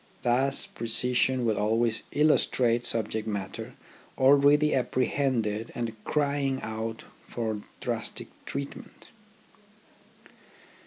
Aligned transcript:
Thus 0.23 0.65
precision 0.65 1.45
will 1.45 1.59
always 1.59 2.01
illustrate 2.11 2.83
subject 2.83 3.27
matter 3.27 3.73
already 4.17 4.73
apprehended 4.73 5.71
and 5.75 5.93
crying 6.05 6.59
out 6.63 7.03
for 7.27 7.61
drastic 7.81 8.29
treatment. 8.47 9.11